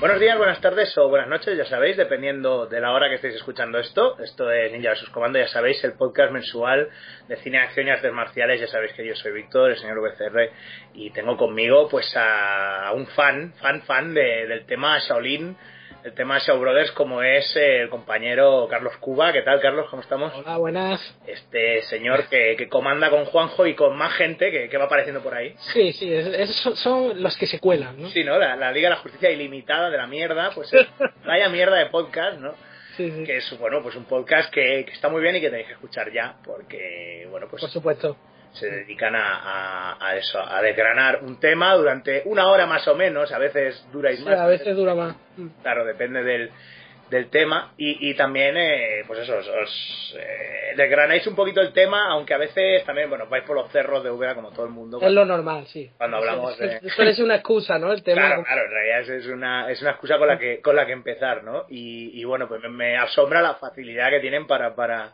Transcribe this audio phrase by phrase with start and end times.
[0.00, 3.34] Buenos días, buenas tardes o buenas noches, ya sabéis, dependiendo de la hora que estéis
[3.34, 4.16] escuchando esto.
[4.20, 5.08] Esto es Ninja vs.
[5.08, 6.88] Comando, ya sabéis, el podcast mensual
[7.26, 8.60] de cine, acción y artes marciales.
[8.60, 10.52] Ya sabéis que yo soy Víctor, el señor VCR,
[10.94, 15.56] y tengo conmigo pues a un fan, fan, fan de, del tema Shaolin,
[16.04, 19.32] el tema de Shaw Brothers, como es el compañero Carlos Cuba.
[19.32, 19.86] ¿Qué tal, Carlos?
[19.90, 20.32] ¿Cómo estamos?
[20.34, 21.18] Hola, buenas.
[21.26, 25.20] Este señor que, que comanda con Juanjo y con más gente que, que va apareciendo
[25.22, 25.54] por ahí.
[25.72, 28.08] Sí, sí, es- es- son los que se cuelan, ¿no?
[28.10, 28.38] Sí, ¿no?
[28.38, 30.86] La, la Liga de la Justicia Ilimitada de la mierda, pues es
[31.26, 32.54] vaya mierda de podcast, ¿no?
[32.96, 35.50] Sí, sí, Que es, bueno, pues un podcast que, que está muy bien y que
[35.50, 38.16] tenéis que escuchar ya, porque, bueno, pues por supuesto.
[38.52, 42.94] Se dedican a, a- a eso, a desgranar un tema durante una hora más o
[42.94, 44.38] menos, a veces dura y Sí, más.
[44.38, 45.14] a veces dura más.
[45.62, 46.50] Claro, depende del,
[47.10, 47.72] del tema.
[47.76, 52.34] Y, y también, eh, pues eso, os, os, eh, desgranáis un poquito el tema, aunque
[52.34, 54.98] a veces también, bueno, vais por los cerros de Úbeda como todo el mundo.
[55.00, 55.90] Es lo normal, sí.
[55.96, 57.92] Cuando hablamos de- es- Suele ser una excusa, ¿no?
[57.92, 58.26] El tema.
[58.26, 60.84] Claro, claro, en realidad es- es una, es una excusa con la que, con la
[60.86, 61.64] que empezar, ¿no?
[61.68, 65.12] Y, y bueno, pues me, me asombra la facilidad que tienen para, para,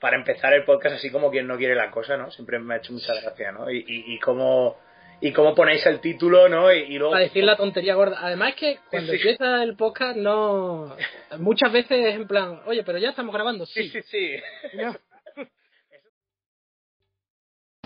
[0.00, 2.30] para empezar el podcast así como quien no quiere la cosa, ¿no?
[2.30, 3.70] Siempre me ha hecho mucha gracia, ¿no?
[3.70, 4.76] Y, y, y cómo,
[5.20, 6.72] y cómo ponéis el título, ¿no?
[6.72, 7.12] Y, y luego...
[7.12, 8.18] Para decir la tontería gorda.
[8.20, 9.18] Además que cuando sí.
[9.18, 10.96] empieza el podcast no...
[11.38, 13.66] Muchas veces es en plan, oye, pero ya estamos grabando.
[13.66, 14.02] Sí, Sí.
[14.02, 14.36] sí,
[14.70, 14.76] sí.
[14.76, 14.96] No.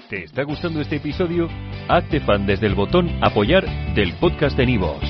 [0.09, 1.49] ¿Te está gustando este episodio?
[1.89, 5.10] Hazte fan desde el botón Apoyar del podcast de Nivos.